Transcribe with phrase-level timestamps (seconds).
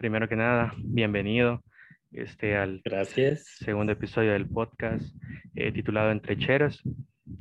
[0.00, 1.62] primero que nada, bienvenido
[2.10, 3.44] este, al Gracias.
[3.58, 5.14] segundo episodio del podcast
[5.54, 6.82] eh, titulado Entre Cheros.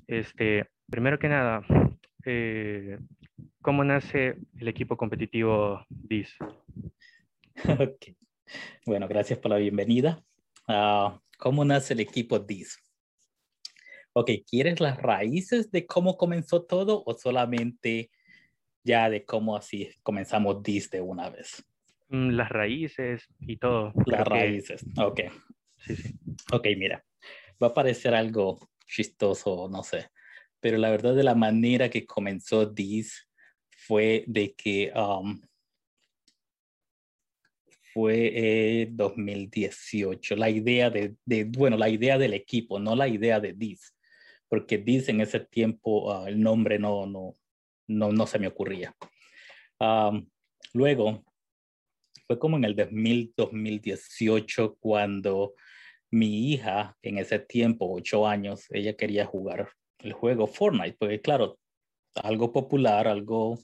[0.07, 1.65] Este, primero que nada,
[2.25, 2.99] eh,
[3.61, 6.35] ¿cómo nace el equipo competitivo DIS?
[7.79, 8.07] Ok.
[8.85, 10.21] Bueno, gracias por la bienvenida.
[10.67, 12.77] Ah, ¿Cómo nace el equipo DIS?
[14.11, 18.11] Ok, ¿quieres las raíces de cómo comenzó todo o solamente
[18.83, 21.65] ya de cómo así comenzamos DIS de una vez?
[22.09, 23.93] Mm, Las raíces y todo.
[24.05, 24.83] Las que- raíces.
[24.97, 25.21] Ok.
[25.77, 26.13] sí, sí.
[26.51, 27.03] Ok, mira,
[27.61, 30.09] va a parecer algo chistoso, no sé,
[30.59, 33.27] pero la verdad de la manera que comenzó DIS
[33.69, 35.39] fue de que um,
[37.93, 38.31] fue
[38.81, 43.53] eh, 2018, la idea de, de, bueno, la idea del equipo, no la idea de
[43.53, 43.95] DIS,
[44.47, 47.35] porque DIS en ese tiempo ah, el nombre no, no,
[47.87, 48.95] no, no se me ocurría.
[49.79, 50.27] Um,
[50.73, 51.23] luego,
[52.29, 55.55] fue como en el 2000, 2018 cuando
[56.11, 61.57] mi hija en ese tiempo, ocho años, ella quería jugar el juego Fortnite, porque claro,
[62.13, 63.57] algo popular, algo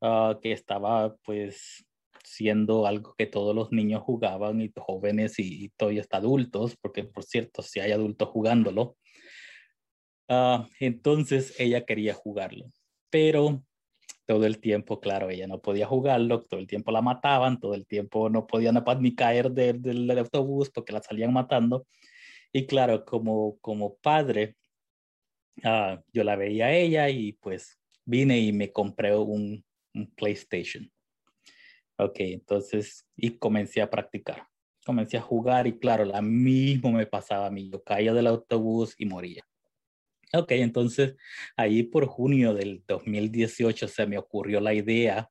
[0.00, 1.86] ah, que estaba pues
[2.24, 7.04] siendo algo que todos los niños jugaban y jóvenes y, y todavía hasta adultos, porque
[7.04, 8.96] por cierto, si hay adultos jugándolo.
[10.28, 12.72] Ah, entonces ella quería jugarlo,
[13.08, 13.62] pero
[14.30, 17.84] todo el tiempo, claro, ella no podía jugarlo, todo el tiempo la mataban, todo el
[17.84, 21.84] tiempo no podía ni caer del, del, del autobús porque la salían matando.
[22.52, 24.54] Y claro, como, como padre,
[25.64, 29.64] ah, yo la veía a ella y pues vine y me compré un,
[29.94, 30.88] un PlayStation.
[31.96, 34.46] Ok, entonces, y comencé a practicar.
[34.86, 37.68] Comencé a jugar y claro, la mismo me pasaba a mí.
[37.68, 39.42] Yo caía del autobús y moría.
[40.32, 41.16] Ok, entonces
[41.56, 45.28] ahí por junio del 2018 se me ocurrió la idea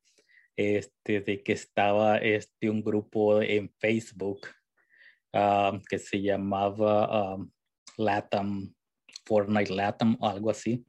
[0.57, 4.41] este, de que estaba este, un grupo en Facebook
[5.31, 7.37] ah, que se llamaba ah,
[7.97, 8.73] Latam,
[9.25, 10.85] Fortnite Latam o algo así.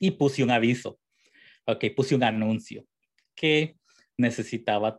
[0.00, 0.98] Y puse un aviso,
[1.66, 2.86] ok, puse un anuncio
[3.34, 3.76] que
[4.16, 4.98] necesitaba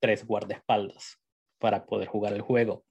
[0.00, 1.18] tres guardaespaldas
[1.58, 2.84] para poder jugar el juego.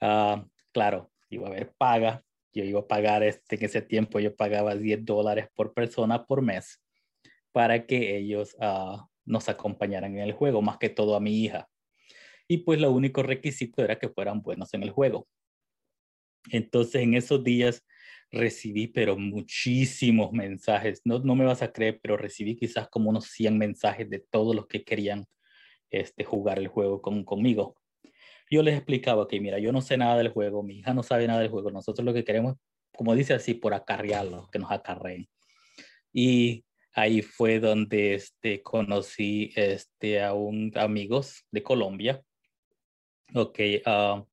[0.00, 2.24] Ah, claro, iba a haber paga.
[2.56, 6.40] Yo iba a pagar, este, en ese tiempo yo pagaba 10 dólares por persona por
[6.40, 6.82] mes
[7.52, 11.68] para que ellos ah, nos acompañaran en el juego, más que todo a mi hija.
[12.48, 15.28] Y pues lo único requisito era que fueran buenos en el juego.
[16.50, 17.84] Entonces en esos días
[18.30, 21.02] recibí, pero muchísimos mensajes.
[21.04, 24.56] No, no me vas a creer, pero recibí quizás como unos 100 mensajes de todos
[24.56, 25.26] los que querían
[25.90, 27.76] este, jugar el juego con, conmigo.
[28.50, 31.26] Yo les explicaba que, mira, yo no sé nada del juego, mi hija no sabe
[31.26, 31.70] nada del juego.
[31.70, 32.56] Nosotros lo que queremos,
[32.92, 35.28] como dice así, por acarrearlo, que nos acarreen.
[36.12, 42.22] Y ahí fue donde este, conocí este, a un amigos de Colombia.
[43.34, 44.24] Ok, ah,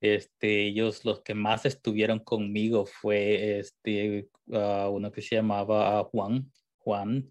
[0.00, 6.50] este, ellos los que más estuvieron conmigo fue este, ah, uno que se llamaba Juan,
[6.78, 7.30] Juan,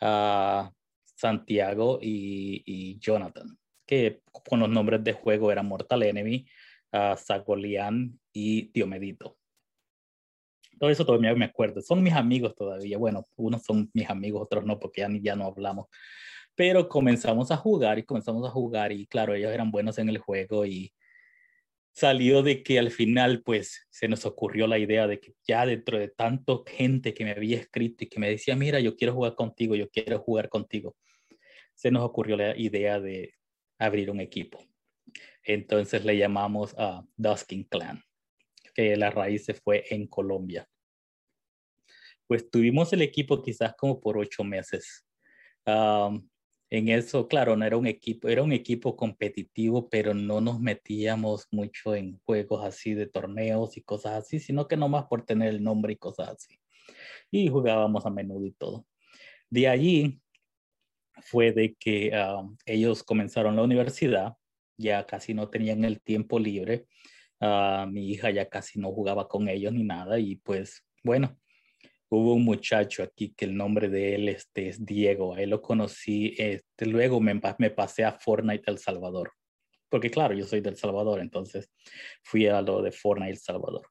[0.00, 0.70] ah,
[1.16, 6.46] Santiago y, y Jonathan, que con los nombres de juego eran Mortal Enemy,
[6.92, 9.36] uh, y Diomedito.
[10.78, 11.80] Todo eso todavía me acuerdo.
[11.80, 12.98] Son mis amigos todavía.
[12.98, 15.86] Bueno, unos son mis amigos, otros no, porque ya, ya no hablamos.
[16.54, 20.18] Pero comenzamos a jugar y comenzamos a jugar y claro, ellos eran buenos en el
[20.18, 20.92] juego y
[21.92, 25.98] salió de que al final pues se nos ocurrió la idea de que ya dentro
[25.98, 29.34] de tanto gente que me había escrito y que me decía, mira, yo quiero jugar
[29.36, 30.96] contigo, yo quiero jugar contigo,
[31.74, 33.34] se nos ocurrió la idea de
[33.78, 34.64] abrir un equipo.
[35.42, 38.02] Entonces le llamamos a Duskin Clan,
[38.74, 40.68] que la raíz se fue en Colombia.
[42.26, 45.06] Pues tuvimos el equipo quizás como por ocho meses.
[45.66, 51.46] En eso, claro, no era un equipo, era un equipo competitivo, pero no nos metíamos
[51.52, 55.62] mucho en juegos así de torneos y cosas así, sino que nomás por tener el
[55.62, 56.58] nombre y cosas así.
[57.30, 58.86] Y jugábamos a menudo y todo.
[59.50, 60.20] De allí
[61.24, 62.12] fue de que
[62.66, 64.34] ellos comenzaron la universidad,
[64.76, 66.86] ya casi no tenían el tiempo libre,
[67.40, 71.38] uh, mi hija ya casi no jugaba con ellos ni nada, y pues bueno,
[72.08, 75.62] hubo un muchacho aquí que el nombre de él este, es Diego, a él lo
[75.62, 79.32] conocí, este, luego me, me pasé a Fortnite El Salvador,
[79.88, 81.70] porque claro, yo soy del Salvador, entonces
[82.22, 83.86] fui a lo de Fortnite El Salvador.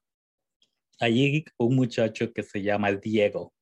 [1.00, 3.52] Allí un muchacho que se llama Diego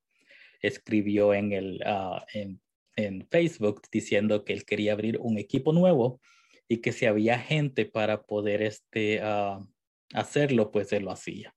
[0.61, 2.61] escribió en, el, uh, en,
[2.97, 6.21] en Facebook diciendo que él quería abrir un equipo nuevo
[6.69, 9.67] y que si había gente para poder este, uh,
[10.15, 11.55] hacerlo, pues él lo hacía.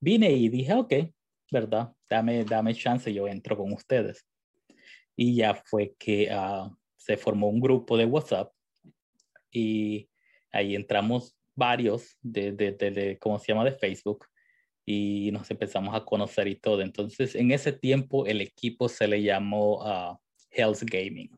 [0.00, 0.94] Vine y dije, ok,
[1.50, 1.92] ¿verdad?
[2.08, 4.26] Dame, dame chance, yo entro con ustedes.
[5.16, 8.52] Y ya fue que uh, se formó un grupo de WhatsApp
[9.50, 10.08] y
[10.50, 14.26] ahí entramos varios de, de, de, ¿cómo se llama?, de Facebook
[14.86, 16.82] y nos empezamos a conocer y todo.
[16.82, 20.18] Entonces, en ese tiempo el equipo se le llamó uh,
[20.54, 21.30] Hell's Gaming.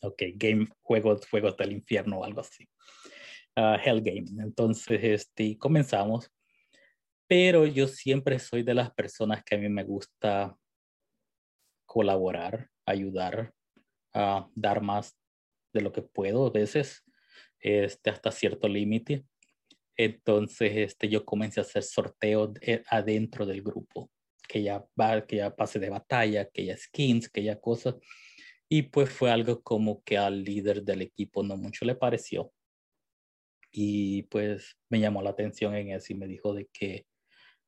[0.00, 2.68] Ok, game, juegos, juegos del infierno o algo así.
[3.56, 4.40] Uh, Hell Gaming.
[4.40, 6.30] Entonces, este, comenzamos.
[7.28, 10.56] Pero yo siempre soy de las personas que a mí me gusta
[11.86, 13.52] colaborar, ayudar,
[14.54, 15.16] dar más
[15.72, 17.04] de lo que puedo a veces,
[17.60, 19.24] este, hasta cierto límite.
[19.96, 22.50] Entonces, este, yo comencé a hacer sorteos
[22.88, 24.10] adentro del grupo,
[24.52, 24.86] que ya
[25.26, 27.94] que ya pase de batalla, que ya skins, que ya cosas.
[28.68, 32.52] Y pues fue algo como que al líder del equipo no mucho le pareció.
[33.70, 37.06] Y pues me llamó la atención en eso y me dijo de que,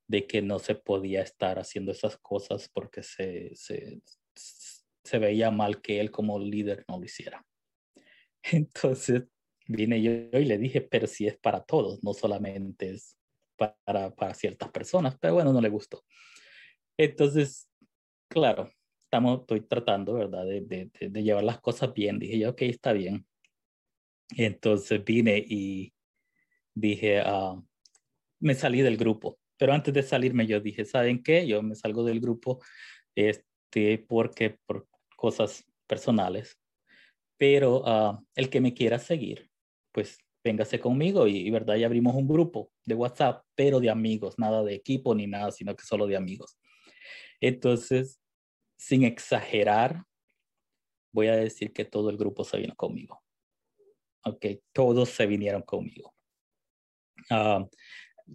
[0.06, 4.02] de que no se podía estar haciendo esas cosas porque se, se,
[4.34, 7.46] se veía mal que él como líder no lo hiciera.
[8.52, 9.22] Entonces
[9.66, 13.16] vine yo y le dije, pero si es para todos, no solamente es
[13.56, 16.04] para, para ciertas personas, pero bueno, no le gustó.
[16.96, 17.68] Entonces,
[18.28, 18.70] claro,
[19.04, 22.18] estamos, estoy tratando, ¿verdad?, de, de, de llevar las cosas bien.
[22.18, 23.26] Dije yo, ok, está bien.
[24.36, 25.92] Entonces vine y
[26.74, 27.62] dije, uh,
[28.40, 29.38] me salí del grupo.
[29.56, 31.46] Pero antes de salirme yo dije, ¿saben qué?
[31.46, 32.60] Yo me salgo del grupo
[33.14, 36.58] este, porque por cosas personales.
[37.36, 39.50] Pero uh, el que me quiera seguir,
[39.92, 44.62] pues véngase conmigo y, verdad, ya abrimos un grupo de WhatsApp, pero de amigos, nada
[44.62, 46.58] de equipo ni nada, sino que solo de amigos.
[47.46, 48.22] Entonces,
[48.78, 50.04] sin exagerar,
[51.12, 53.22] voy a decir que todo el grupo se vino conmigo.
[54.24, 56.14] Ok, todos se vinieron conmigo.
[57.30, 57.68] Uh,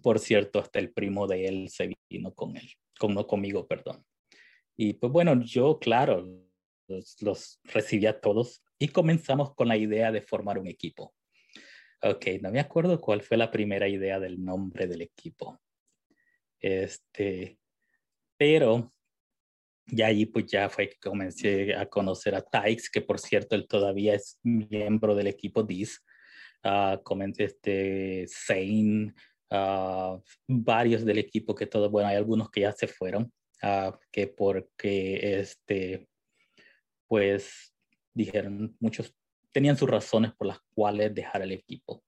[0.00, 2.70] por cierto, hasta el primo de él se vino con él,
[3.00, 4.06] con, no conmigo, perdón.
[4.76, 6.24] Y pues bueno, yo, claro,
[6.86, 11.16] los, los recibí a todos y comenzamos con la idea de formar un equipo.
[12.00, 15.60] Ok, no me acuerdo cuál fue la primera idea del nombre del equipo.
[16.60, 17.58] Este,
[18.36, 18.92] pero
[19.92, 23.66] ya allí pues ya fue que comencé a conocer a Tykes, que por cierto él
[23.66, 26.02] todavía es miembro del equipo DIS.
[26.62, 29.14] Uh, comencé este Zane,
[29.50, 33.32] uh, varios del equipo que todo, bueno, hay algunos que ya se fueron,
[33.62, 36.06] uh, que porque este,
[37.08, 37.74] pues
[38.14, 39.14] dijeron, muchos
[39.52, 42.02] tenían sus razones por las cuales dejar el equipo.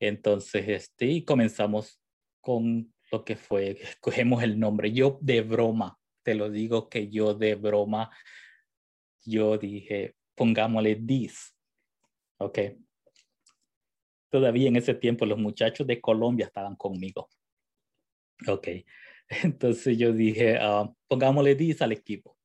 [0.00, 2.00] Entonces, este, y comenzamos
[2.40, 4.92] con lo que fue, escogemos el nombre.
[4.92, 8.10] Yo de broma, te lo digo que yo de broma,
[9.24, 11.54] yo dije, pongámosle This.
[12.38, 12.58] Ok.
[14.30, 17.28] Todavía en ese tiempo los muchachos de Colombia estaban conmigo.
[18.46, 18.68] Ok.
[19.28, 22.36] Entonces yo dije, uh, pongámosle This al equipo.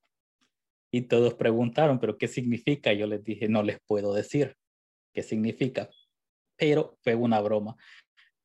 [0.91, 2.93] Y todos preguntaron, ¿pero qué significa?
[2.93, 4.55] Yo les dije, no les puedo decir
[5.13, 5.89] qué significa,
[6.55, 7.75] pero fue una broma.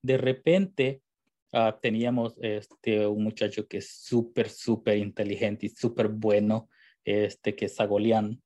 [0.03, 1.03] De repente
[1.53, 6.69] uh, teníamos este, un muchacho que es súper, súper inteligente y súper bueno,
[7.05, 8.43] este, que es Sagolian,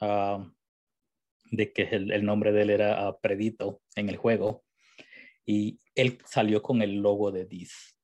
[0.00, 0.44] uh,
[1.50, 4.64] de que el, el, nombre de él era uh, Predito en el juego.
[5.44, 7.96] Y él salió con el logo de Dis.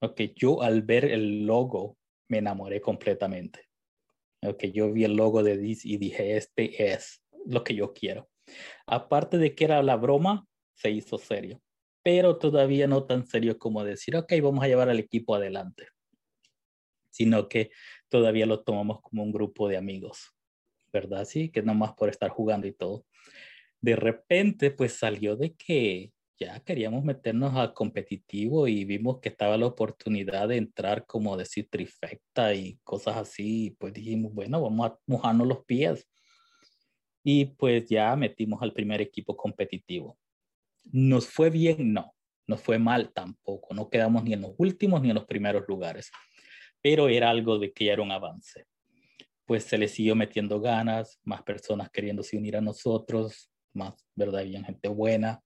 [0.00, 3.68] Ok, yo al ver el logo me enamoré completamente
[4.52, 8.28] que yo vi el logo de Dis y dije, este es lo que yo quiero.
[8.86, 11.62] Aparte de que era la broma, se hizo serio,
[12.04, 15.88] pero todavía no tan serio como decir, ok, vamos a llevar al equipo adelante,
[17.10, 17.70] sino que
[18.10, 20.36] todavía lo tomamos como un grupo de amigos,
[20.92, 21.24] ¿verdad?
[21.24, 23.06] Sí, que más por estar jugando y todo.
[23.80, 29.56] De repente, pues salió de que ya queríamos meternos al competitivo y vimos que estaba
[29.56, 34.98] la oportunidad de entrar como decir trifecta y cosas así, pues dijimos, bueno, vamos a
[35.06, 36.06] mojarnos los pies.
[37.22, 40.18] Y pues ya metimos al primer equipo competitivo.
[40.84, 41.92] ¿Nos fue bien?
[41.92, 42.14] No.
[42.46, 43.74] Nos fue mal tampoco.
[43.74, 46.10] No quedamos ni en los últimos ni en los primeros lugares.
[46.82, 48.66] Pero era algo de que ya era un avance.
[49.46, 54.40] Pues se le siguió metiendo ganas, más personas queriéndose unir a nosotros, más, ¿verdad?
[54.40, 55.42] Había gente buena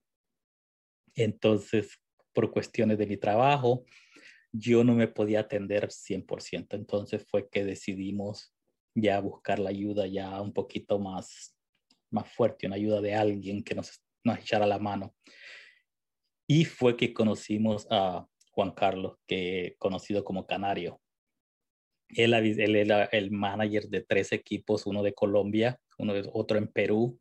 [1.19, 1.99] entonces,
[2.33, 3.85] por cuestiones de mi trabajo,
[4.53, 6.77] yo no me podía atender 100%.
[6.77, 8.55] Entonces fue que decidimos
[8.95, 11.57] ya buscar la ayuda ya un poquito más,
[12.11, 15.15] más fuerte, una ayuda de alguien que nos, nos echara la mano.
[16.47, 21.01] Y fue que conocimos a Juan Carlos, que conocido como Canario.
[22.09, 26.69] Él, él era el manager de tres equipos, uno de Colombia, uno de, otro en
[26.69, 27.21] Perú,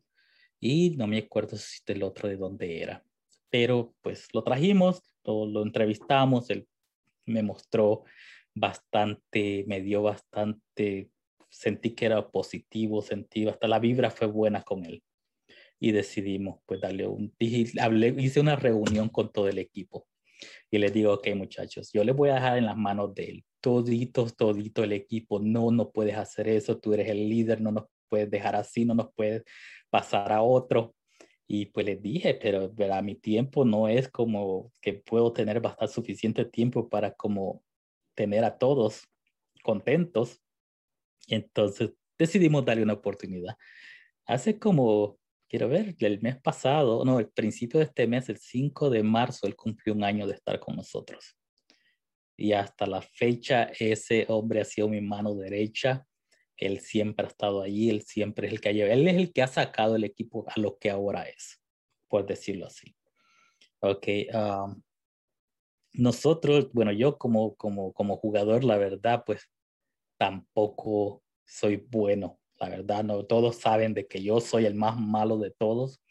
[0.60, 3.04] y no me acuerdo si el otro de dónde era
[3.50, 6.66] pero pues lo trajimos, lo, lo entrevistamos, él
[7.26, 8.04] me mostró
[8.54, 11.10] bastante, me dio bastante,
[11.48, 15.02] sentí que era positivo, sentí, hasta la vibra fue buena con él.
[15.80, 17.34] Y decidimos pues darle un,
[17.80, 20.06] hablé, hice una reunión con todo el equipo
[20.70, 23.44] y les digo, ok muchachos, yo les voy a dejar en las manos de él,
[23.60, 27.84] toditos, todito el equipo, no, no puedes hacer eso, tú eres el líder, no nos
[28.08, 29.42] puedes dejar así, no nos puedes
[29.90, 30.94] pasar a otro.
[31.50, 35.94] Y pues les dije, pero a mi tiempo no es como que puedo tener bastante
[35.94, 37.64] suficiente tiempo para como
[38.14, 39.04] tener a todos
[39.62, 40.42] contentos.
[41.26, 43.56] Entonces decidimos darle una oportunidad.
[44.26, 45.17] Hace como,
[45.48, 49.46] quiero ver, el mes pasado, no, el principio de este mes, el 5 de marzo,
[49.46, 51.36] él cumplió un año de estar con nosotros.
[52.36, 56.06] Y hasta la fecha, ese hombre ha sido mi mano derecha
[56.58, 59.32] él siempre ha estado allí, él siempre es el que ha llevado, él es el
[59.32, 61.60] que ha sacado el equipo a lo que ahora es,
[62.08, 62.94] por decirlo así.
[63.80, 64.82] Ok, um,
[65.92, 69.48] nosotros, bueno, yo como, como, como jugador, la verdad, pues
[70.18, 75.38] tampoco soy bueno, la verdad, no, todos saben de que yo soy el más malo
[75.38, 76.02] de todos,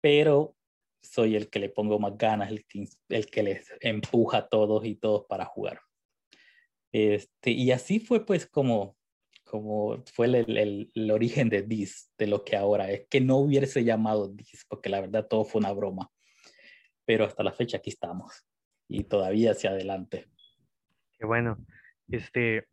[0.00, 0.56] pero
[1.02, 4.84] soy el que le pongo más ganas, el que, el que les empuja a todos
[4.84, 5.80] y todos para jugar.
[6.92, 8.96] Este, y así fue pues como
[9.52, 13.84] como fue el, el, origen de DIS, de lo que ahora es, que no hubiese
[13.84, 16.10] llamado DIS, porque la verdad todo fue una broma.
[17.04, 18.46] Pero hasta la fecha aquí estamos
[18.88, 20.26] y todavía hacia adelante.
[21.18, 21.58] Qué bueno.
[22.08, 22.66] Este,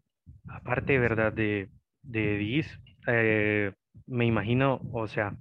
[0.48, 1.34] aparte, ¿verdad?
[1.34, 1.70] De,
[2.10, 3.72] de DIS, eh,
[4.08, 5.36] me imagino, o sea,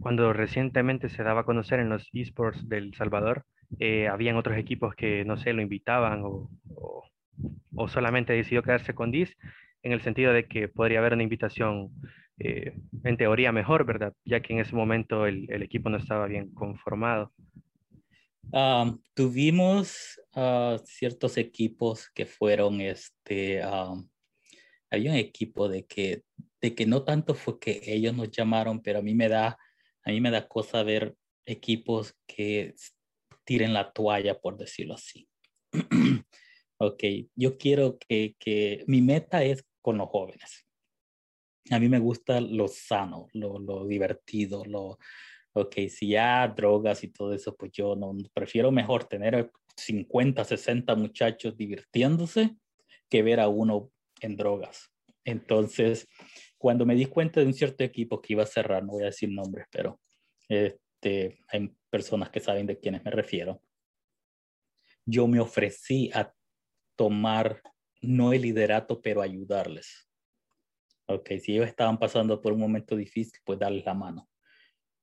[0.00, 3.44] cuando recientemente se daba a conocer en los esports del Salvador,
[3.78, 7.04] eh, habían otros equipos que, no sé, lo invitaban o, o,
[7.74, 9.36] o solamente decidió quedarse con DIS
[9.82, 11.90] en el sentido de que podría haber una invitación
[12.38, 12.74] eh,
[13.04, 14.12] en teoría mejor, ¿verdad?
[14.24, 17.32] Ya que en ese momento el, el equipo no estaba bien conformado.
[18.50, 24.08] Um, tuvimos uh, ciertos equipos que fueron, este, um,
[24.90, 26.22] había un equipo de que,
[26.60, 29.58] de que no tanto fue que ellos nos llamaron, pero a mí me da,
[30.04, 31.14] a mí me da cosa ver
[31.46, 32.74] equipos que
[33.44, 35.28] tiren la toalla, por decirlo así.
[36.78, 37.04] ok,
[37.34, 40.64] yo quiero que, que mi meta es con los jóvenes.
[41.70, 44.98] A mí me gusta lo sano, lo, lo divertido, lo,
[45.52, 50.94] ok, si ya drogas y todo eso, pues yo no, prefiero mejor tener 50, 60
[50.94, 52.56] muchachos divirtiéndose
[53.08, 54.90] que ver a uno en drogas.
[55.24, 56.08] Entonces,
[56.56, 59.06] cuando me di cuenta de un cierto equipo que iba a cerrar, no voy a
[59.06, 60.00] decir nombres, pero
[60.48, 63.62] este, hay personas que saben de quiénes me refiero,
[65.04, 66.32] yo me ofrecí a
[66.96, 67.62] tomar
[68.00, 70.08] no el liderato, pero ayudarles.
[71.06, 74.28] Ok, si ellos estaban pasando por un momento difícil, pues darles la mano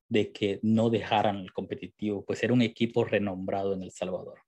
[0.08, 4.40] de que no dejaran el competitivo, pues era un equipo renombrado en El Salvador.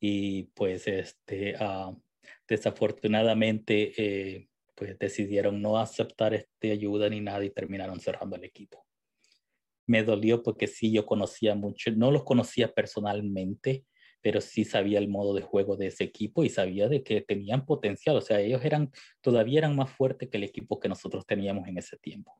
[0.00, 2.00] Y pues este, uh,
[2.48, 8.86] desafortunadamente, eh, pues decidieron no aceptar esta ayuda ni nada y terminaron cerrando el equipo.
[9.86, 13.84] Me dolió porque sí, yo conocía mucho, no los conocía personalmente,
[14.20, 17.64] pero sí sabía el modo de juego de ese equipo y sabía de que tenían
[17.64, 18.90] potencial, o sea, ellos eran,
[19.20, 22.32] todavía eran más fuertes que el equipo que nosotros teníamos en ese tiempo.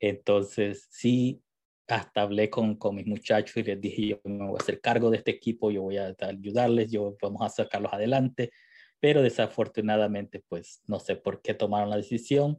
[0.00, 1.42] Entonces, sí,
[1.86, 5.10] hasta hablé con, con mis muchachos y les dije, yo me voy a hacer cargo
[5.10, 8.50] de este equipo, yo voy a ayudarles, yo vamos a sacarlos adelante,
[9.00, 12.58] pero desafortunadamente, pues no sé por qué tomaron la decisión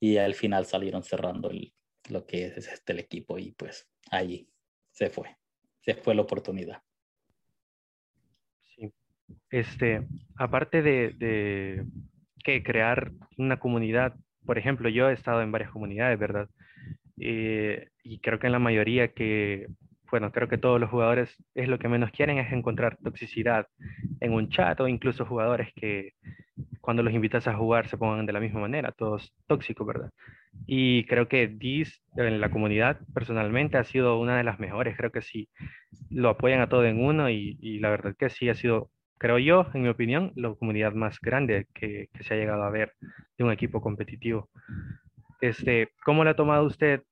[0.00, 1.50] y al final salieron cerrando
[2.10, 4.48] lo que es este, el equipo y pues allí
[4.90, 5.36] se fue,
[5.80, 6.82] se fue la oportunidad.
[9.50, 10.06] Este,
[10.36, 11.84] aparte de,
[12.44, 14.14] que crear una comunidad,
[14.44, 16.48] por ejemplo, yo he estado en varias comunidades, ¿verdad?
[17.18, 19.66] Eh, y creo que en la mayoría que,
[20.10, 23.66] bueno, creo que todos los jugadores es lo que menos quieren es encontrar toxicidad
[24.20, 26.12] en un chat o incluso jugadores que
[26.80, 30.10] cuando los invitas a jugar se pongan de la misma manera, todos tóxicos, ¿verdad?
[30.66, 35.10] Y creo que DIS en la comunidad personalmente ha sido una de las mejores, creo
[35.10, 35.48] que sí,
[36.10, 39.66] lo apoyan a todo en uno y, la verdad que sí ha sido creo yo,
[39.72, 42.92] en mi opinión, la comunidad más grande que, se ha llegado a ver
[43.38, 44.50] de un equipo competitivo.
[45.40, 47.02] Este, ¿Cómo le ha tomado usted?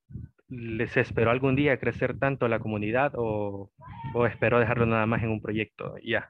[0.49, 3.71] ¿Les esperó algún día crecer tanto la comunidad o,
[4.15, 5.95] o esperó dejarlo nada más en un proyecto?
[6.03, 6.29] Ya.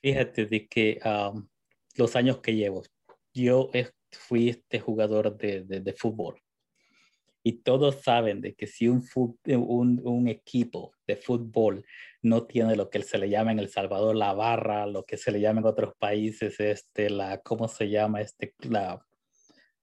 [0.00, 1.00] Fíjate de que
[1.96, 2.82] los años que llevo,
[3.32, 3.70] yo
[4.12, 6.40] fui este jugador de, de, de fútbol
[7.46, 9.06] y todos saben de que si un,
[9.46, 11.84] un, un, equipo de fútbol
[12.22, 15.30] no tiene lo que se le llama en El Salvador la barra, lo que se
[15.30, 18.22] le llama en otros países, este, la, ¿cómo se llama?
[18.22, 19.04] Este, la,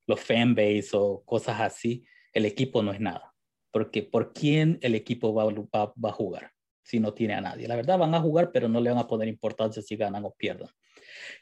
[0.07, 2.03] los fanbase o cosas así,
[2.33, 3.33] el equipo no es nada.
[3.71, 6.51] Porque ¿por quién el equipo va, va, va a jugar
[6.83, 7.67] si no tiene a nadie?
[7.67, 10.31] La verdad van a jugar, pero no le van a poner importancia si ganan o
[10.31, 10.69] pierdan.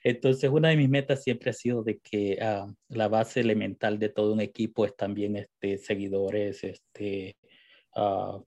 [0.03, 4.09] Entonces, una de mis metas siempre ha sido de que ah, la base elemental de
[4.09, 7.37] todo un equipo es también este, seguidores, este,
[7.95, 8.43] uh,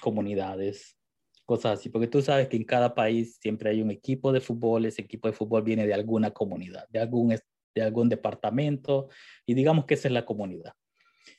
[0.00, 0.96] comunidades,
[1.44, 4.84] cosas así, porque tú sabes que en cada país siempre hay un equipo de fútbol,
[4.86, 7.36] ese equipo de fútbol viene de alguna comunidad, de algún,
[7.74, 9.08] de algún departamento,
[9.46, 10.72] y digamos que esa es la comunidad.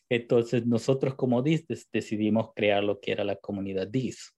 [0.10, 4.34] Entonces, nosotros como DIS decidimos crear lo que era la comunidad DIS.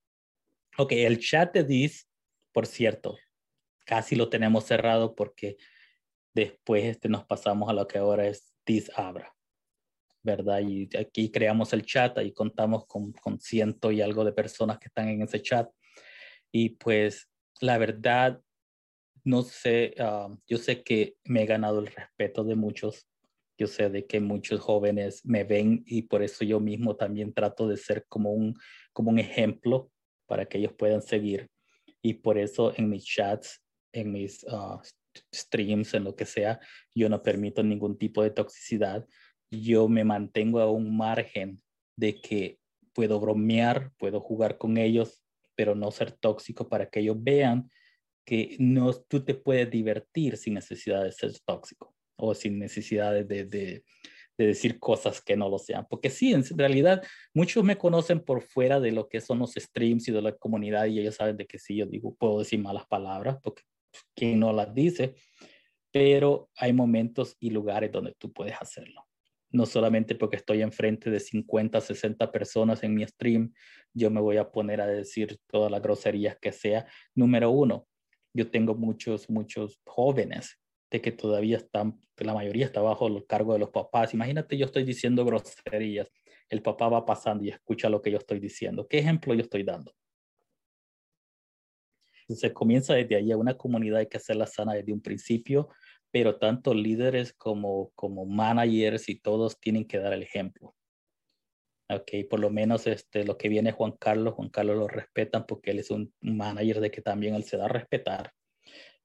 [0.77, 2.07] Ok, el chat de DIS,
[2.51, 3.17] por cierto,
[3.85, 5.57] casi lo tenemos cerrado porque
[6.33, 9.35] después este, nos pasamos a lo que ahora es DIS Abra.
[10.21, 10.59] ¿verdad?
[10.61, 14.88] Y aquí creamos el chat, ahí contamos con, con ciento y algo de personas que
[14.88, 15.69] están en ese chat.
[16.51, 17.29] Y pues
[17.61, 18.41] la verdad,
[19.23, 23.07] no sé, ah, yo sé que me he ganado el respeto de muchos.
[23.59, 27.67] Yo sé de que muchos jóvenes me ven y por eso yo mismo también trato
[27.67, 28.55] de ser como un,
[28.93, 29.91] como un ejemplo
[30.25, 31.49] para que ellos puedan seguir.
[32.01, 33.61] Y por eso en mis chats,
[33.93, 34.81] en mis ah,
[35.35, 36.59] streams, en lo que sea,
[36.95, 39.05] yo no permito ningún tipo de toxicidad
[39.51, 41.61] yo me mantengo a un margen
[41.95, 42.59] de que
[42.93, 45.23] puedo bromear, puedo jugar con ellos,
[45.55, 47.69] pero no ser tóxico para que ellos vean
[48.25, 53.23] que no, tú te puedes divertir sin necesidad de ser tóxico o sin necesidad de,
[53.23, 53.83] de, de,
[54.38, 55.85] decir cosas que no lo sean.
[55.89, 60.07] Porque sí, en realidad muchos me conocen por fuera de lo que son los streams
[60.07, 62.85] y de la comunidad y ellos saben de que sí, yo digo, puedo decir malas
[62.88, 63.63] palabras porque
[64.15, 65.15] quien no las dice,
[65.91, 69.09] pero hay momentos y lugares donde tú puedes hacerlo
[69.51, 73.53] no solamente porque estoy enfrente de 50, 60 personas en mi stream,
[73.93, 76.85] yo me voy a poner a decir todas las groserías que sea.
[77.15, 77.88] Número uno,
[78.33, 80.59] yo tengo muchos, muchos jóvenes
[80.91, 84.13] de que todavía están, la mayoría está bajo el cargo de los papás.
[84.13, 86.12] Imagínate, yo estoy diciendo groserías,
[86.50, 88.88] el papá va pasando y escucha lo que yo estoy diciendo.
[88.88, 89.93] ¿Qué ejemplo yo estoy dando?
[92.27, 95.69] Se comienza desde ahí, una comunidad hay que hacerla sana desde un principio,
[96.12, 100.75] pero tanto líderes como, como managers y todos tienen que dar el ejemplo.
[101.91, 105.71] Ok, por lo menos este, lo que viene Juan Carlos, Juan Carlos lo respetan porque
[105.71, 108.32] él es un manager de que también él se da a respetar.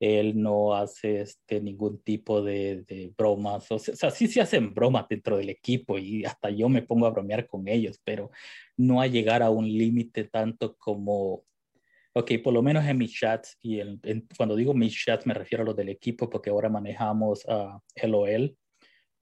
[0.01, 3.71] Él no hace este, ningún tipo de, bromas.
[3.71, 7.11] O sea, sí se hacen bromas dentro del equipo y hasta yo me pongo a
[7.11, 8.31] bromear con ellos, pero
[8.77, 11.45] no a llegar a un límite tanto como
[12.17, 13.81] Ok, por lo menos en mis chats, y
[14.37, 17.45] cuando digo mis chats me refiero a los del equipo porque ahora manejamos
[18.01, 18.57] LOL,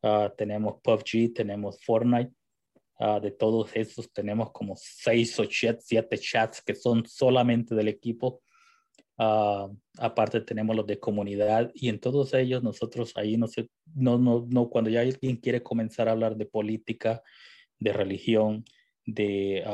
[0.03, 2.35] uh, tenemos PUBG, tenemos Fortnite,
[3.01, 8.43] uh, de todos esos tenemos como seis o siete chats que son solamente del equipo.
[9.99, 14.47] Aparte tenemos los de comunidad y en todos ellos nosotros ahí no sé, no, no,
[14.49, 17.23] no, cuando ya alguien quiere comenzar a hablar de política,
[17.79, 18.65] de religión,
[19.05, 19.65] de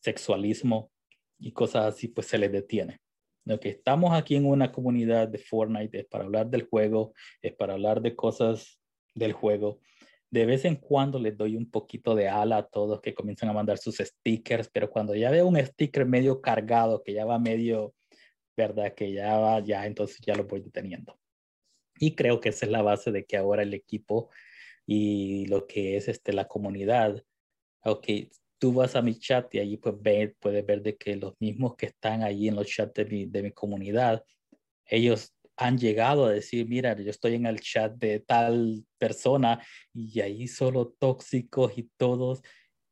[0.00, 0.90] sexualismo,
[1.38, 3.00] y cosas así, pues se les detiene.
[3.44, 7.52] Lo que estamos aquí en una comunidad de Fortnite es para hablar del juego, es
[7.54, 8.80] para hablar de cosas
[9.14, 9.80] del juego.
[10.30, 13.52] De vez en cuando les doy un poquito de ala a todos que comienzan a
[13.52, 17.94] mandar sus stickers, pero cuando ya veo un sticker medio cargado, que ya va medio,
[18.56, 18.94] ¿verdad?
[18.94, 21.18] Que ya va, ya entonces ya lo voy deteniendo.
[21.98, 24.30] Y creo que esa es la base de que ahora el equipo
[24.86, 27.22] y lo que es este, la comunidad,
[27.84, 28.06] ok,
[28.58, 31.76] tú vas a mi chat y allí pues ve, puedes ver de que los mismos
[31.76, 34.24] que están allí en los chats de mi, de mi comunidad,
[34.86, 40.20] ellos han llegado a decir, mira, yo estoy en el chat de tal persona y
[40.20, 42.42] ahí solo tóxicos y todos,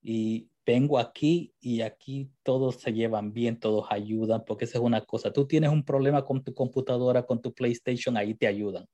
[0.01, 5.01] y vengo aquí y aquí todos se llevan bien, todos ayudan, porque esa es una
[5.03, 8.87] cosa, tú tienes un problema con tu computadora, con tu PlayStation, ahí te ayudan,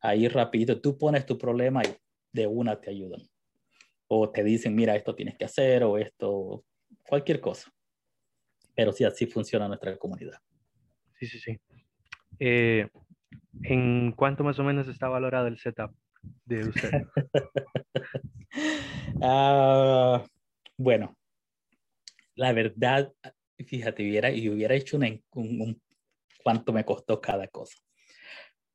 [0.00, 1.94] ahí rápido, tú pones tu problema y
[2.32, 3.22] de una te ayudan
[4.08, 6.64] o te dicen, mira, esto tienes que hacer o esto,
[7.08, 7.70] cualquier cosa.
[8.74, 10.38] Pero sí, así funciona nuestra comunidad.
[11.18, 11.58] Sí, sí, sí.
[12.38, 12.88] Eh,
[13.62, 15.92] ¿En cuánto más o menos está valorado el setup
[16.44, 16.90] de usted?
[19.20, 20.24] Ah,
[20.76, 21.16] bueno,
[22.34, 23.12] la verdad,
[23.58, 25.82] fíjate, hubiera, y hubiera hecho un, un,
[26.42, 27.76] cuánto me costó cada cosa.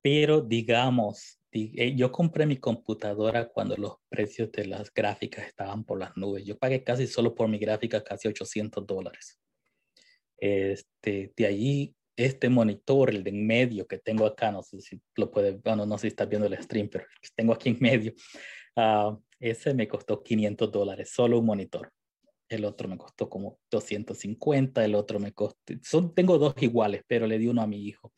[0.02, 6.00] Pero digamos, eh, yo compré mi computadora cuando los precios de las gráficas estaban por
[6.00, 6.46] las nubes.
[6.46, 9.40] Yo pagué casi solo por mi gráfica casi 800 dólares.
[10.38, 15.02] Este, de ahí, este monitor, el de en medio que tengo acá, no sé si
[15.16, 18.14] lo puede, bueno, no sé si estás viendo el stream, pero tengo aquí en medio.
[18.76, 21.92] Uh, ese me costó 500 dólares, solo un monitor.
[22.50, 27.28] El otro me costó como 250, el otro me costó, son, tengo dos iguales, pero
[27.28, 28.14] le di uno a mi hijo.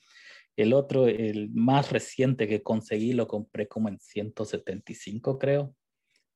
[0.55, 5.75] El otro, el más reciente que conseguí, lo compré como en 175, creo,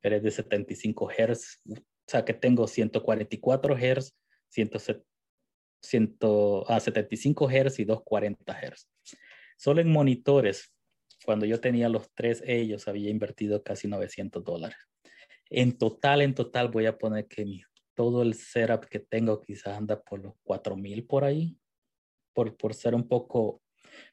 [0.02, 1.62] pero es de 75 Hz.
[1.70, 1.76] O
[2.08, 4.16] sea que tengo 144 Hz,
[4.50, 8.88] 175 Hz y 240 Hz.
[9.58, 10.75] Solo en monitores,
[11.26, 14.78] cuando yo tenía los tres ellos, había invertido casi 900 dólares.
[15.50, 17.64] En total, en total, voy a poner que mi,
[17.96, 21.58] todo el setup que tengo quizás anda por los 4000 por ahí,
[22.34, 23.62] por, por ser un poco,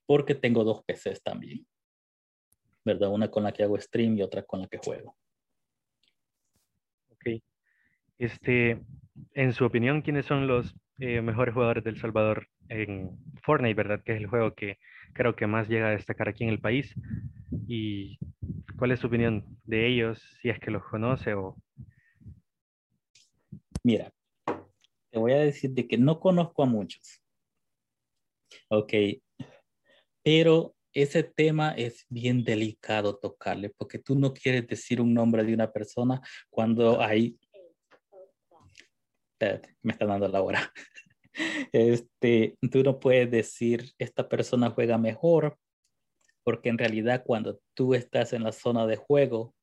[0.07, 1.67] porque tengo dos PCs también,
[2.85, 3.11] ¿verdad?
[3.11, 5.17] Una con la que hago stream y otra con la que juego.
[7.11, 7.43] Ok.
[8.19, 8.81] Este,
[9.35, 14.05] en su opinión, ¿quiénes son los eh, mejores jugadores del Salvador en Fortnite, verdad?
[14.05, 14.79] Que es el juego que
[15.13, 16.95] creo que más llega a destacar aquí en el país.
[17.67, 18.21] ¿Y
[18.79, 21.57] cuál es su opinión de ellos, si es que los conoce o...
[23.83, 24.13] Mira,
[25.11, 27.21] te voy a decir de que no conozco a muchos.
[28.69, 28.93] Ok,
[30.23, 35.53] pero ese tema es bien delicado tocarle porque tú no quieres decir un nombre de
[35.53, 37.37] una persona cuando hay...
[39.83, 40.73] me está dando la hora.
[41.73, 45.57] Este, tú no puedes decir, esta persona juega mejor,
[46.45, 49.55] porque en realidad cuando tú estás en la zona de juego,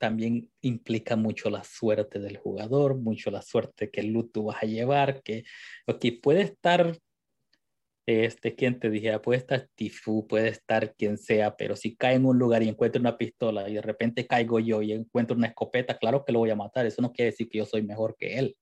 [0.00, 4.66] también implica mucho la suerte del jugador, mucho la suerte que el tú vas a
[4.66, 5.44] llevar, que
[5.86, 6.96] okay, puede estar,
[8.06, 12.24] este, quien te dije, puede estar Tifu, puede estar quien sea, pero si cae en
[12.24, 15.98] un lugar y encuentra una pistola y de repente caigo yo y encuentro una escopeta,
[15.98, 18.38] claro que lo voy a matar, eso no quiere decir que yo soy mejor que
[18.38, 18.56] él,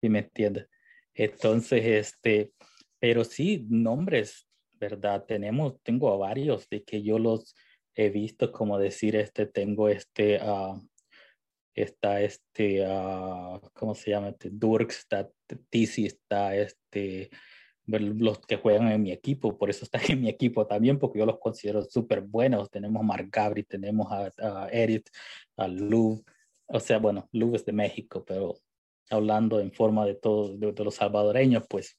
[0.00, 0.68] ¿sí me entiendes?
[1.14, 2.52] Entonces, este,
[2.98, 5.24] pero sí, nombres, ¿verdad?
[5.26, 7.54] Tenemos, tengo varios de que yo los
[7.94, 10.80] he visto, como decir, este, tengo este, uh,
[11.74, 14.30] está este, uh, ¿cómo se llama?
[14.30, 15.28] Este, Durks, está
[15.68, 17.30] Tizi, está este,
[17.86, 21.26] los que juegan en mi equipo, por eso están en mi equipo también, porque yo
[21.26, 22.70] los considero súper buenos.
[22.70, 25.08] Tenemos a Mark Gabri, tenemos a, a Edith,
[25.56, 26.22] a Lou,
[26.66, 28.54] o sea, bueno, Lou es de México, pero
[29.10, 31.96] hablando en forma de todos, de, los salvadoreños, pues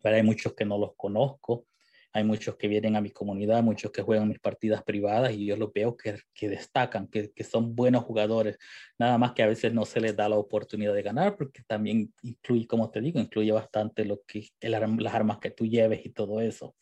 [0.00, 1.66] pero hay muchos que no los conozco,
[2.12, 5.56] hay muchos que vienen a mi comunidad, muchos que juegan mis partidas privadas y yo
[5.56, 8.58] los veo que, que destacan, que, que, son buenos jugadores,
[8.98, 12.14] nada más que a veces no se les da la oportunidad de ganar porque también
[12.22, 16.10] incluye, como te digo, incluye bastante lo que, el, las armas que tú lleves y
[16.10, 16.76] todo eso.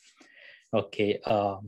[0.71, 1.61] Ok, ah,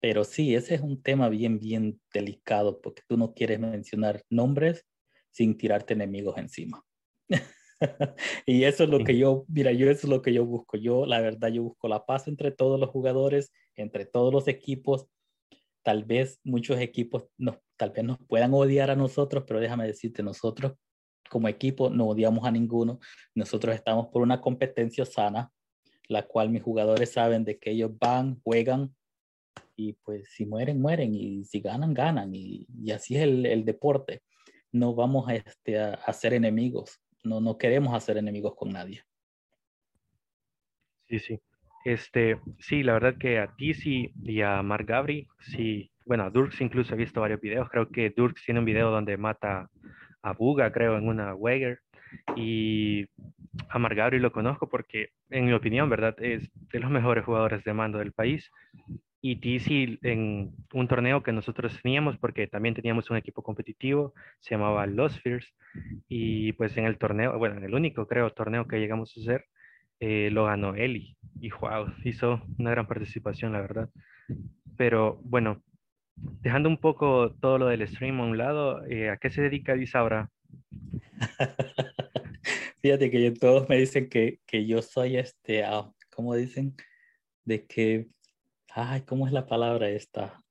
[0.00, 4.84] pero sí, ese es un tema bien, bien delicado porque tú no quieres mencionar nombres
[5.30, 6.84] sin tirarte enemigos encima.
[8.46, 10.76] y eso es lo que yo, mira, yo eso es lo que yo busco.
[10.76, 15.06] Yo, la verdad, yo busco la paz entre todos los jugadores, entre todos los equipos.
[15.82, 20.22] Tal vez muchos equipos nos, tal vez nos puedan odiar a nosotros, pero déjame decirte,
[20.22, 20.74] nosotros
[21.28, 23.00] como equipo no odiamos a ninguno.
[23.34, 25.50] Nosotros estamos por una competencia sana,
[26.08, 28.94] la cual mis jugadores saben de que ellos van, juegan
[29.74, 33.64] y pues si mueren, mueren y si ganan, ganan y, y así es el, el,
[33.64, 34.22] deporte.
[34.70, 39.04] No vamos a, este, a, a ser enemigos no, no queremos hacer enemigos con nadie.
[41.08, 41.40] Sí, sí.
[41.84, 46.30] Este, sí, la verdad que a ti sí y a Mark Gabri, sí, bueno, a
[46.30, 49.68] Durks incluso he visto varios videos, creo que Durks tiene un video donde mata
[50.22, 51.80] a Buga, creo, en una Wager,
[52.36, 53.06] y
[53.68, 56.14] a Mark Gabri lo conozco porque, en mi opinión, ¿verdad?
[56.22, 58.50] Es de los mejores jugadores de mando del país,
[59.24, 64.56] y TC en un torneo que nosotros teníamos, porque también teníamos un equipo competitivo, se
[64.56, 65.54] llamaba Los Fears,
[66.08, 69.46] y pues en el torneo, bueno, en el único creo torneo que llegamos a hacer,
[70.00, 73.88] eh, lo ganó Eli, y wow, hizo una gran participación, la verdad.
[74.76, 75.62] Pero bueno,
[76.16, 79.74] dejando un poco todo lo del stream a un lado, eh, ¿a qué se dedica
[79.74, 80.30] Disaura?
[82.82, 86.74] Fíjate que todos me dicen que, que yo soy este, uh, ¿cómo dicen?
[87.44, 88.08] De que
[88.74, 90.42] ay, ¿cómo es la palabra esta?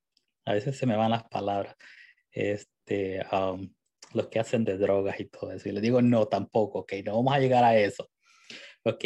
[0.45, 1.75] A veces se me van las palabras.
[2.31, 3.21] Este,
[4.13, 5.69] los que hacen de drogas y todo eso.
[5.69, 8.09] Y le digo, no, tampoco, ok, no vamos a llegar a eso.
[8.83, 9.05] Ok,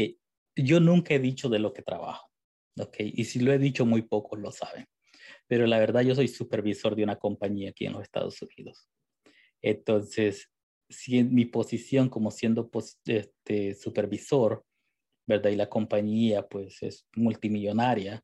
[0.55, 2.29] yo nunca he dicho de lo que trabajo.
[2.79, 4.85] Ok, y si lo he dicho, muy pocos lo saben.
[5.47, 8.89] Pero la verdad, yo soy supervisor de una compañía aquí en los Estados Unidos.
[9.61, 10.51] Entonces,
[10.89, 12.69] si en mi posición como siendo
[13.05, 14.65] este, supervisor,
[15.27, 15.51] ¿verdad?
[15.51, 18.23] Y la compañía, pues, es multimillonaria,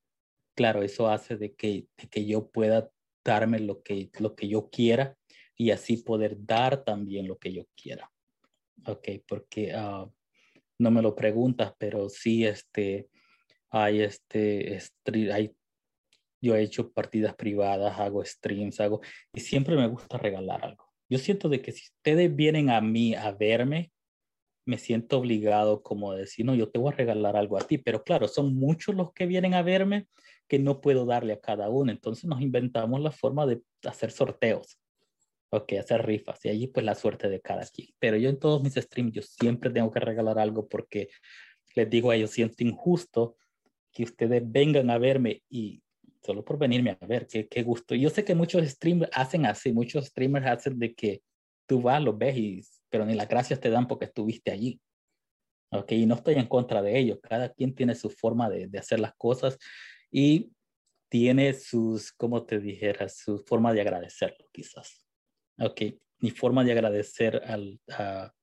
[0.55, 2.89] claro, eso hace de que, que yo pueda
[3.23, 5.15] darme lo que, lo que yo quiera
[5.55, 8.11] y así poder dar también lo que yo quiera.
[8.87, 10.09] Ok, porque ah,
[10.79, 13.09] no me lo preguntas, pero sí, este,
[13.69, 14.79] hay este,
[15.31, 15.55] hay,
[16.41, 19.01] yo he hecho partidas privadas, hago streams, hago,
[19.33, 20.85] y siempre me gusta regalar algo.
[21.07, 23.91] Yo siento de que si ustedes vienen a mí a verme,
[24.65, 28.03] me siento obligado como decir, no, yo te voy a regalar algo a ti, pero
[28.03, 30.07] claro, son muchos los que vienen a verme
[30.47, 31.91] que no puedo darle a cada uno.
[31.91, 34.77] Entonces nos inventamos la forma de hacer sorteos.
[35.49, 36.43] Ok, hacer rifas.
[36.45, 37.89] Y allí pues la suerte de cada quien.
[37.99, 41.09] Pero yo en todos mis streams yo siempre tengo que regalar algo porque
[41.75, 43.37] les digo a ellos, siento injusto
[43.91, 45.81] que ustedes vengan a verme y
[46.23, 47.95] solo por venirme a ver, qué, qué gusto.
[47.95, 51.21] Yo sé que muchos streamers hacen así, muchos streamers hacen de que
[51.65, 54.79] tú vas, los ves, y, pero ni las gracias te dan porque estuviste allí.
[55.71, 58.77] Ok, y no estoy en contra de ellos, cada quien tiene su forma de, de
[58.77, 59.57] hacer las cosas
[60.11, 60.51] y
[61.09, 65.05] tiene sus, como te dijera, su forma de agradecerlo quizás.
[65.57, 65.81] Ok,
[66.19, 68.33] mi forma de agradecer al, a,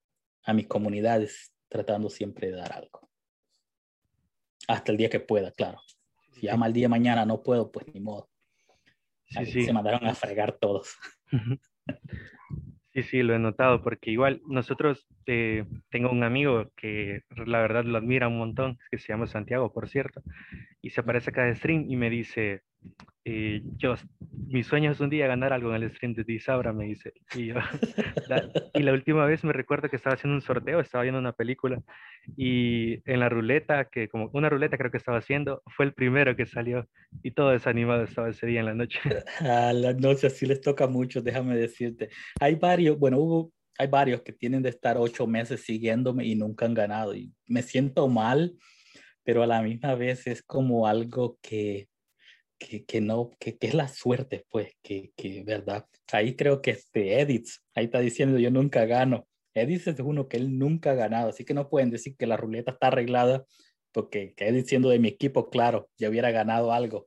[0.42, 3.11] a mi comunidad es tratando siempre de dar algo.
[4.66, 5.80] Hasta el día que pueda, claro.
[6.34, 8.30] Si llama el día de mañana no puedo, pues ni modo.
[9.26, 9.64] Sí, sí.
[9.64, 10.96] Se mandaron a fregar todos.
[12.98, 17.84] Sí, sí, lo he notado, porque igual nosotros, eh, tengo un amigo que la verdad
[17.84, 20.20] lo admira un montón, que se llama Santiago, por cierto,
[20.82, 22.62] y se aparece cada stream y me dice,
[23.24, 23.94] eh, yo,
[24.46, 27.12] mi sueño es un día ganar algo en el stream de Disabra, me dice.
[27.34, 27.54] Y, yo,
[28.28, 31.32] la, y la última vez me recuerdo que estaba haciendo un sorteo, estaba viendo una
[31.32, 31.82] película
[32.36, 36.36] y en la ruleta, que como una ruleta creo que estaba haciendo, fue el primero
[36.36, 36.86] que salió
[37.22, 38.98] y todo desanimado estaba ese día en la noche.
[39.40, 42.10] A la noche sí les toca mucho, déjame decirte.
[42.40, 46.66] Hay varios, bueno, hubo, hay varios que tienen de estar ocho meses siguiéndome y nunca
[46.66, 48.54] han ganado y me siento mal,
[49.28, 51.90] pero a la misma vez es como algo que
[52.58, 55.86] que, que no, que, que, es la suerte, pues, que, que, ¿verdad?
[56.10, 59.28] Ahí creo que este Edits, ahí está diciendo yo nunca gano.
[59.52, 62.38] Edits es uno que él nunca ha ganado, así que no pueden decir que la
[62.38, 63.44] ruleta está arreglada,
[63.92, 67.06] porque que Edits siendo de mi equipo, claro, ya hubiera ganado algo,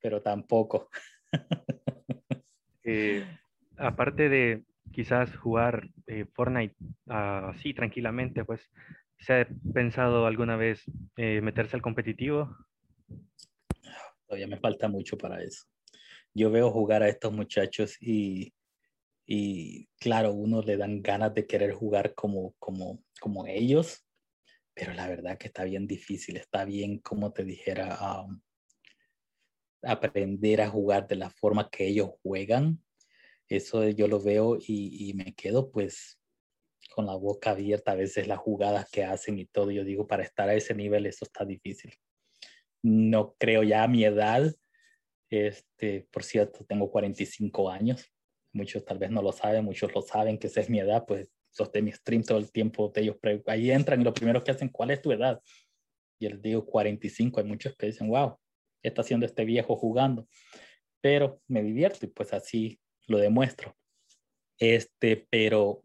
[0.00, 0.88] pero tampoco.
[2.82, 3.26] eh,
[3.76, 8.70] aparte de quizás jugar eh, Fortnite así tranquilamente, pues,
[9.18, 10.82] ¿se ha pensado alguna vez
[11.16, 12.56] eh, meterse al competitivo?
[14.26, 15.64] Todavía me falta mucho para eso.
[16.34, 18.52] Yo veo jugar a estos muchachos y,
[19.26, 24.04] y claro, uno le dan ganas de querer jugar como, como, como ellos,
[24.74, 27.98] pero la verdad que está bien difícil, está bien, como te dijera,
[29.82, 32.82] aprender a jugar de la forma que ellos juegan.
[33.48, 36.20] Eso yo lo veo y, y me quedo pues
[36.94, 39.70] con la boca abierta a veces las jugadas que hacen y todo.
[39.70, 41.92] Yo digo, para estar a ese nivel eso está difícil
[42.86, 44.54] no creo ya a mi edad.
[45.28, 48.12] Este, por cierto, tengo 45 años.
[48.52, 51.28] Muchos tal vez no lo saben, muchos lo saben que esa es mi edad, pues
[51.72, 53.16] de mi stream todo el tiempo de ellos.
[53.46, 55.40] Ahí entran y lo primero que hacen, ¿cuál es tu edad?
[56.18, 57.40] Y les digo 45.
[57.40, 58.38] Hay muchos que dicen, wow,
[58.82, 60.28] ¿qué está haciendo este viejo jugando?
[61.00, 63.74] Pero me divierto y pues así lo demuestro.
[64.58, 65.82] Este, pero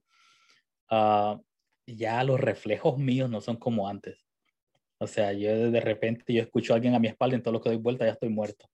[0.91, 1.41] uh,
[1.87, 4.25] ya los reflejos míos no son como antes.
[4.99, 7.61] O sea, yo de repente yo escucho a alguien a mi espalda, en todo lo
[7.61, 8.69] que doy vuelta ya estoy muerto.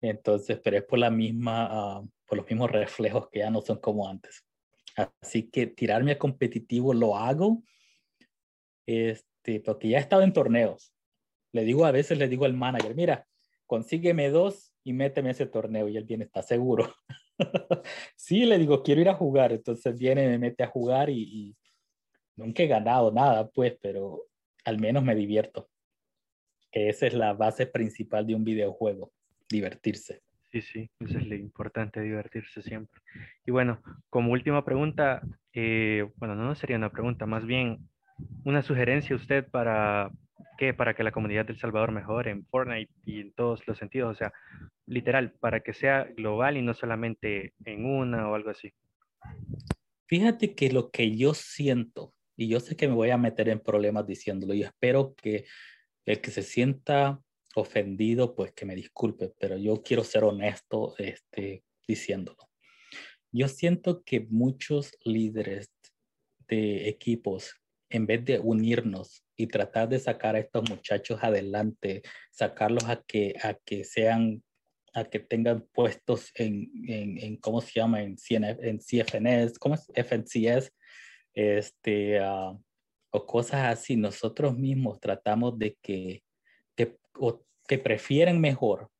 [0.00, 3.78] Entonces, pero es por la misma, uh, por los mismos reflejos que ya no son
[3.78, 4.44] como antes.
[5.20, 7.62] Así que tirarme a competitivo lo hago,
[8.86, 10.94] este, porque ya he estado en torneos.
[11.52, 13.26] Le digo a veces, le digo al manager, mira,
[13.66, 16.94] consígueme dos y méteme ese torneo y él viene, está seguro.
[18.16, 19.52] sí, le digo, quiero ir a jugar.
[19.52, 21.56] Entonces viene, me mete a jugar y,
[22.36, 24.24] nunca he ganado nada, pues, pero
[24.64, 25.68] al menos me divierto.
[26.70, 29.12] Que esa es la base principal de un videojuego,
[29.48, 30.22] divertirse.
[30.50, 33.00] Sí, sí, eso es lo importante, divertirse siempre.
[33.46, 35.22] Y bueno, como última pregunta,
[35.54, 37.88] eh, bueno, no sería una pregunta, más bien
[38.44, 40.10] una sugerencia usted para
[40.58, 44.10] que para que la comunidad del Salvador mejore en Fortnite y en todos los sentidos,
[44.12, 44.32] o sea,
[44.86, 48.72] literal, para que sea global y no solamente en una o algo así.
[50.06, 53.60] Fíjate que lo que yo siento y yo sé que me voy a meter en
[53.60, 55.44] problemas diciéndolo y espero que
[56.04, 57.20] el que se sienta
[57.54, 62.48] ofendido, pues que me disculpe, pero yo quiero ser honesto este, diciéndolo.
[63.30, 65.70] Yo siento que muchos líderes
[66.48, 67.54] de equipos,
[67.88, 73.34] en vez de unirnos y tratar de sacar a estos muchachos adelante, sacarlos a que,
[73.42, 74.42] a que sean,
[74.94, 78.02] a que tengan puestos en, en, en ¿cómo se llama?
[78.02, 79.90] En, CNF, en CFNS, ¿cómo es?
[79.94, 80.72] FNCS,
[81.34, 82.60] este, uh,
[83.10, 86.22] o cosas así, nosotros mismos tratamos de que,
[86.76, 88.90] que, o, que prefieren mejor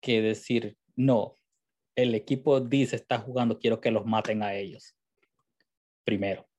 [0.00, 1.38] que decir, no,
[1.96, 4.96] el equipo dice está jugando, quiero que los maten a ellos.
[6.04, 6.49] Primero,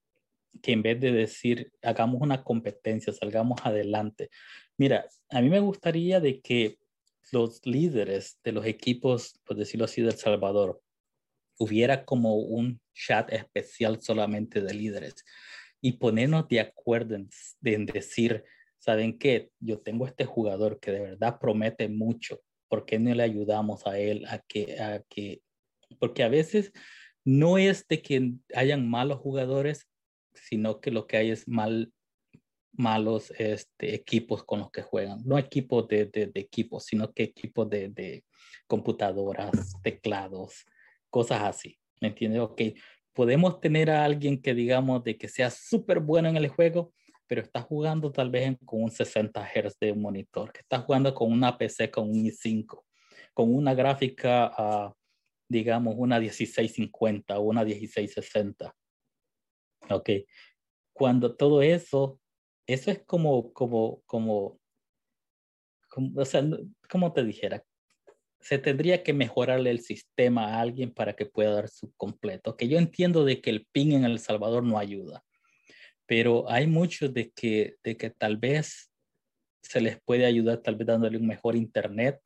[0.62, 4.30] que en vez de decir, hagamos una competencia, salgamos adelante.
[4.78, 6.78] Mira, a mí me gustaría de que
[7.32, 10.82] los líderes de los equipos, por decirlo así, del Salvador,
[11.58, 15.16] hubiera como un chat especial solamente de líderes
[15.80, 18.44] y ponernos de acuerdo en, decir,
[18.78, 19.52] ¿saben qué?
[19.60, 22.42] Yo tengo este jugador que de verdad promete mucho.
[22.68, 25.42] ¿Por qué no le ayudamos a él a que, a que,
[26.00, 26.72] porque a veces
[27.24, 29.88] no es de que hayan malos jugadores,
[30.34, 31.92] sino que lo que hay es mal,
[32.74, 35.22] malos este, equipos con los que juegan.
[35.26, 38.24] No equipos de, de, equipos, sino que equipos de, de,
[38.68, 40.66] computadoras, teclados,
[41.10, 41.78] cosas así.
[42.00, 42.42] ¿Me entiendes?
[42.42, 42.62] Ok,
[43.14, 46.94] podemos tener a alguien que digamos de que sea súper bueno en el juego,
[47.28, 51.32] pero está jugando tal vez con un 60 Hz de monitor, que está jugando con
[51.32, 52.84] una PC con un i5,
[53.34, 54.94] con una gráfica,
[55.48, 58.74] digamos, una 1650 o una 1660.
[59.90, 60.10] Ok,
[60.94, 62.20] cuando todo eso,
[62.68, 64.60] eso es como, como, como,
[66.16, 66.44] o sea,
[66.90, 67.64] como te dijera,
[68.40, 72.58] se tendría que mejorarle el sistema a alguien para que pueda dar su completo.
[72.58, 75.24] Que yo entiendo de que el ping en El Salvador no ayuda,
[76.06, 78.92] pero hay muchos de que, de que tal vez
[79.62, 82.20] se les puede ayudar, tal vez dándole un mejor internet,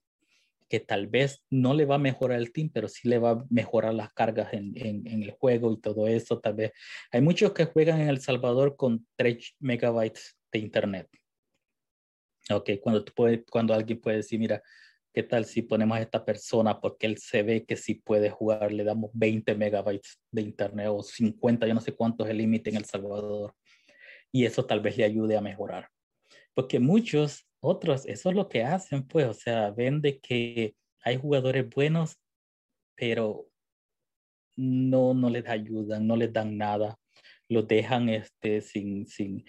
[0.69, 3.45] que tal vez no le va a mejorar el team, pero sí le va a
[3.49, 6.39] mejorar las cargas en, en, el juego y todo eso.
[6.39, 6.71] Tal vez
[7.11, 11.09] hay muchos que juegan en El Salvador con 3 megabytes de internet.
[12.49, 14.61] Ok, cuando, tú puedes, cuando alguien puede decir, mira,
[15.15, 18.73] ¿Qué tal si ponemos a esta persona porque él se ve que sí puede jugar,
[18.73, 22.69] le damos 20 megabytes de internet o 50, yo no sé cuánto es el límite
[22.69, 23.55] en El Salvador?
[24.29, 25.87] Y eso tal vez le ayude a mejorar.
[26.53, 31.17] Porque muchos otros, eso es lo que hacen, pues, o sea, ven de que hay
[31.17, 32.17] jugadores buenos,
[32.95, 33.47] pero
[34.55, 36.97] no, no les ayudan, no les dan nada,
[37.49, 39.45] los dejan este, sin, sin,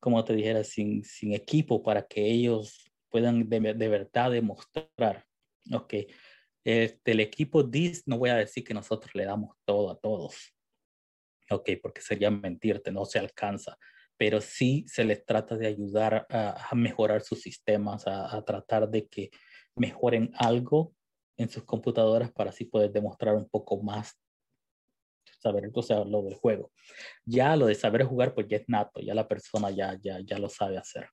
[0.00, 5.24] como te dijera, sin, sin equipo para que ellos puedan de, de verdad demostrar,
[5.72, 5.94] ok,
[6.64, 10.54] este, el equipo DIS, no voy a decir que nosotros le damos todo a todos,
[11.50, 13.78] ok, porque sería mentirte, no se alcanza,
[14.18, 18.88] pero sí se les trata de ayudar a, a mejorar sus sistemas, a, a, tratar
[18.90, 19.30] de que
[19.76, 20.94] mejoren algo
[21.36, 24.18] en sus computadoras para así poder demostrar un poco más
[25.40, 26.72] saber sea, lo del juego.
[27.24, 30.38] Ya lo de saber jugar, pues ya es nato, ya la persona ya, ya, ya
[30.38, 31.08] lo sabe hacer.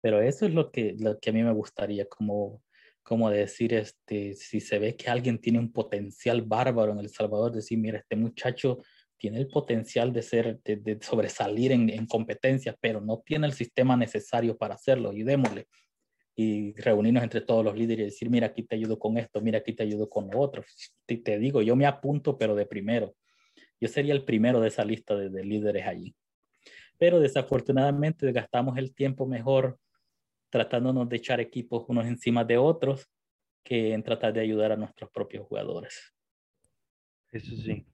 [0.00, 2.62] Pero eso es lo que, lo que a mí me gustaría, como,
[3.02, 7.52] como decir, este, si se ve que alguien tiene un potencial bárbaro en El Salvador,
[7.52, 8.82] decir, mira, este muchacho
[9.24, 13.54] tiene el potencial de ser, de, de sobresalir en, en competencias, pero no tiene el
[13.54, 15.66] sistema necesario para hacerlo, y démosle.
[16.36, 19.60] Y reunirnos entre todos los líderes y decir, mira, aquí te ayudo con esto, mira,
[19.60, 20.62] aquí te ayudo con lo otro.
[21.06, 23.14] Te, te digo, yo me apunto, pero de primero.
[23.80, 26.14] Yo sería el primero de esa lista de, de líderes allí.
[26.98, 29.78] Pero desafortunadamente gastamos el tiempo mejor
[30.50, 33.10] tratándonos de echar equipos unos encima de otros
[33.64, 36.12] que en tratar de ayudar a nuestros propios jugadores.
[37.32, 37.86] Eso sí.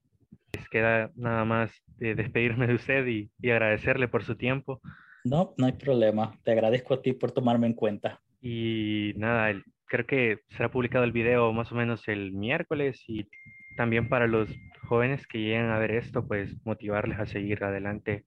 [0.70, 4.80] Queda nada más de despedirme de usted y, y agradecerle por su tiempo.
[5.24, 6.38] No, no hay problema.
[6.44, 8.20] Te agradezco a ti por tomarme en cuenta.
[8.40, 13.28] Y nada, el, creo que será publicado el video más o menos el miércoles y
[13.76, 14.48] también para los
[14.82, 18.24] jóvenes que lleguen a ver esto, pues motivarles a seguir adelante.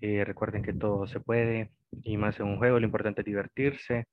[0.00, 1.70] Eh, recuerden que todo se puede
[2.04, 4.06] y más en un juego, lo importante es divertirse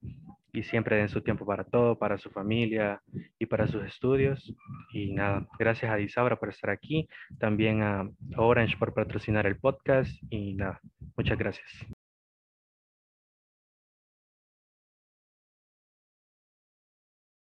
[0.51, 3.01] y siempre den su tiempo para todo, para su familia
[3.37, 4.53] y para sus estudios.
[4.91, 7.07] Y nada, gracias a Disaura por estar aquí,
[7.39, 10.79] también a Orange por patrocinar el podcast y nada,
[11.15, 11.98] muchas gracias.